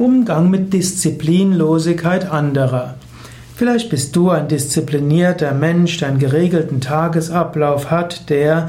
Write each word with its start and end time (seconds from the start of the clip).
Umgang 0.00 0.48
mit 0.48 0.72
Disziplinlosigkeit 0.72 2.30
anderer. 2.32 2.94
Vielleicht 3.54 3.90
bist 3.90 4.16
du 4.16 4.30
ein 4.30 4.48
disziplinierter 4.48 5.52
Mensch, 5.52 5.98
der 5.98 6.08
einen 6.08 6.18
geregelten 6.18 6.80
Tagesablauf 6.80 7.90
hat, 7.90 8.30
der 8.30 8.68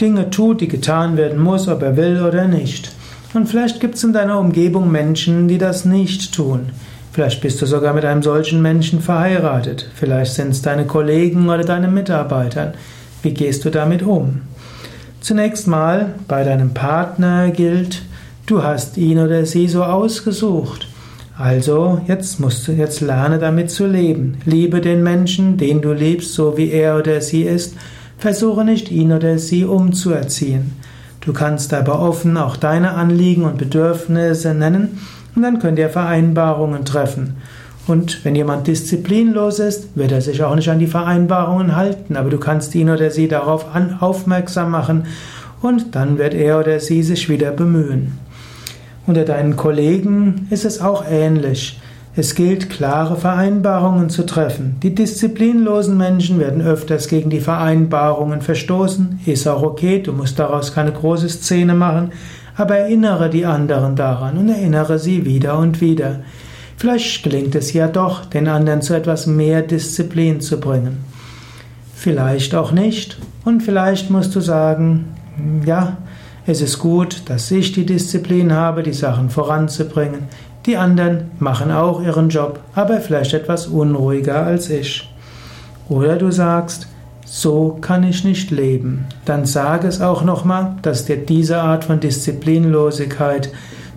Dinge 0.00 0.30
tut, 0.30 0.62
die 0.62 0.68
getan 0.68 1.18
werden 1.18 1.38
muss, 1.38 1.68
ob 1.68 1.82
er 1.82 1.98
will 1.98 2.22
oder 2.22 2.48
nicht. 2.48 2.92
Und 3.34 3.46
vielleicht 3.46 3.80
gibt 3.80 3.96
es 3.96 4.04
in 4.04 4.14
deiner 4.14 4.38
Umgebung 4.38 4.90
Menschen, 4.90 5.48
die 5.48 5.58
das 5.58 5.84
nicht 5.84 6.34
tun. 6.34 6.70
Vielleicht 7.12 7.42
bist 7.42 7.60
du 7.60 7.66
sogar 7.66 7.92
mit 7.92 8.06
einem 8.06 8.22
solchen 8.22 8.62
Menschen 8.62 9.02
verheiratet. 9.02 9.86
Vielleicht 9.94 10.32
sind 10.32 10.52
es 10.52 10.62
deine 10.62 10.86
Kollegen 10.86 11.50
oder 11.50 11.64
deine 11.64 11.88
Mitarbeiter. 11.88 12.72
Wie 13.22 13.34
gehst 13.34 13.66
du 13.66 13.70
damit 13.70 14.02
um? 14.02 14.40
Zunächst 15.20 15.66
mal 15.66 16.14
bei 16.26 16.42
deinem 16.42 16.72
Partner 16.72 17.50
gilt, 17.50 18.00
Du 18.50 18.64
hast 18.64 18.96
ihn 18.96 19.20
oder 19.20 19.46
sie 19.46 19.68
so 19.68 19.84
ausgesucht. 19.84 20.88
Also, 21.38 22.00
jetzt 22.08 22.40
musst 22.40 22.66
du, 22.66 22.72
jetzt 22.72 23.00
lerne 23.00 23.38
damit 23.38 23.70
zu 23.70 23.86
leben. 23.86 24.38
Liebe 24.44 24.80
den 24.80 25.04
Menschen, 25.04 25.56
den 25.56 25.80
du 25.80 25.92
liebst, 25.92 26.34
so 26.34 26.56
wie 26.56 26.68
er 26.72 26.98
oder 26.98 27.20
sie 27.20 27.42
ist. 27.42 27.76
Versuche 28.18 28.64
nicht, 28.64 28.90
ihn 28.90 29.12
oder 29.12 29.38
sie 29.38 29.64
umzuerziehen. 29.64 30.72
Du 31.20 31.32
kannst 31.32 31.72
aber 31.72 32.00
offen 32.00 32.36
auch 32.36 32.56
deine 32.56 32.94
Anliegen 32.94 33.44
und 33.44 33.56
Bedürfnisse 33.56 34.52
nennen 34.52 34.98
und 35.36 35.42
dann 35.42 35.60
könnt 35.60 35.78
ihr 35.78 35.88
Vereinbarungen 35.88 36.84
treffen. 36.84 37.36
Und 37.86 38.24
wenn 38.24 38.34
jemand 38.34 38.66
disziplinlos 38.66 39.60
ist, 39.60 39.96
wird 39.96 40.10
er 40.10 40.22
sich 40.22 40.42
auch 40.42 40.56
nicht 40.56 40.70
an 40.70 40.80
die 40.80 40.88
Vereinbarungen 40.88 41.76
halten, 41.76 42.16
aber 42.16 42.30
du 42.30 42.38
kannst 42.38 42.74
ihn 42.74 42.90
oder 42.90 43.12
sie 43.12 43.28
darauf 43.28 43.66
aufmerksam 44.00 44.72
machen 44.72 45.04
und 45.62 45.94
dann 45.94 46.18
wird 46.18 46.34
er 46.34 46.58
oder 46.58 46.80
sie 46.80 47.04
sich 47.04 47.28
wieder 47.28 47.52
bemühen. 47.52 48.18
Unter 49.10 49.24
deinen 49.24 49.56
Kollegen 49.56 50.46
ist 50.50 50.64
es 50.64 50.80
auch 50.80 51.04
ähnlich. 51.04 51.80
Es 52.14 52.36
gilt, 52.36 52.70
klare 52.70 53.16
Vereinbarungen 53.16 54.08
zu 54.08 54.24
treffen. 54.24 54.76
Die 54.84 54.94
disziplinlosen 54.94 55.98
Menschen 55.98 56.38
werden 56.38 56.62
öfters 56.62 57.08
gegen 57.08 57.28
die 57.28 57.40
Vereinbarungen 57.40 58.40
verstoßen. 58.40 59.18
Ist 59.26 59.48
auch 59.48 59.64
okay, 59.64 60.00
du 60.00 60.12
musst 60.12 60.38
daraus 60.38 60.72
keine 60.72 60.92
große 60.92 61.28
Szene 61.28 61.74
machen, 61.74 62.12
aber 62.56 62.76
erinnere 62.76 63.30
die 63.30 63.46
anderen 63.46 63.96
daran 63.96 64.38
und 64.38 64.48
erinnere 64.48 65.00
sie 65.00 65.24
wieder 65.26 65.58
und 65.58 65.80
wieder. 65.80 66.20
Vielleicht 66.76 67.24
gelingt 67.24 67.56
es 67.56 67.72
ja 67.72 67.88
doch, 67.88 68.24
den 68.26 68.46
anderen 68.46 68.80
zu 68.80 68.94
etwas 68.94 69.26
mehr 69.26 69.62
Disziplin 69.62 70.40
zu 70.40 70.60
bringen. 70.60 70.98
Vielleicht 71.96 72.54
auch 72.54 72.70
nicht. 72.70 73.18
Und 73.44 73.64
vielleicht 73.64 74.08
musst 74.08 74.36
du 74.36 74.40
sagen, 74.40 75.06
ja, 75.66 75.96
es 76.50 76.60
ist 76.60 76.80
gut, 76.80 77.22
dass 77.26 77.50
ich 77.52 77.70
die 77.72 77.86
Disziplin 77.86 78.52
habe, 78.52 78.82
die 78.82 78.92
Sachen 78.92 79.30
voranzubringen. 79.30 80.24
Die 80.66 80.76
anderen 80.76 81.30
machen 81.38 81.70
auch 81.70 82.02
ihren 82.02 82.28
Job, 82.28 82.58
aber 82.74 83.00
vielleicht 83.00 83.34
etwas 83.34 83.68
unruhiger 83.68 84.44
als 84.44 84.68
ich. 84.68 85.08
Oder 85.88 86.16
du 86.16 86.32
sagst, 86.32 86.88
so 87.24 87.78
kann 87.80 88.02
ich 88.02 88.24
nicht 88.24 88.50
leben. 88.50 89.06
Dann 89.24 89.46
sage 89.46 89.86
es 89.86 90.00
auch 90.00 90.24
nochmal, 90.24 90.74
dass 90.82 91.04
dir 91.04 91.18
diese 91.18 91.58
Art 91.58 91.84
von 91.84 92.00
Disziplinlosigkeit 92.00 93.52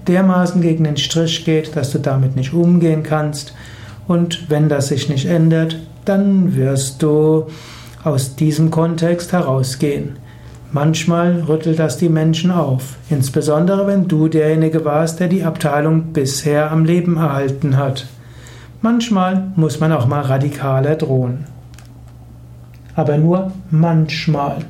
dermaßen 0.07 0.61
gegen 0.61 0.83
den 0.83 0.97
Strich 0.97 1.45
geht, 1.45 1.75
dass 1.75 1.91
du 1.91 1.97
damit 1.97 2.35
nicht 2.35 2.53
umgehen 2.53 3.01
kannst. 3.01 3.55
Und 4.07 4.51
wenn 4.51 4.69
das 4.69 4.89
sich 4.89 5.09
nicht 5.09 5.25
ändert, 5.25 5.79
dann 6.05 6.55
wirst 6.55 7.01
du 7.01 7.47
aus 8.03 8.35
diesem 8.35 8.69
Kontext 8.69 9.31
herausgehen. 9.31 10.17
Manchmal 10.73 11.43
rüttelt 11.47 11.77
das 11.77 11.97
die 11.97 12.09
Menschen 12.09 12.49
auf, 12.49 12.95
insbesondere 13.11 13.85
wenn 13.85 14.07
du 14.07 14.27
derjenige 14.27 14.83
warst, 14.83 15.19
der 15.19 15.27
die 15.27 15.43
Abteilung 15.43 16.13
bisher 16.13 16.71
am 16.71 16.83
Leben 16.83 17.15
erhalten 17.15 17.77
hat. 17.77 18.07
Manchmal 18.81 19.51
muss 19.55 19.79
man 19.79 19.91
auch 19.91 20.07
mal 20.07 20.21
radikaler 20.21 20.95
drohen. 20.95 21.45
Aber 22.95 23.19
nur 23.19 23.51
manchmal. 23.69 24.65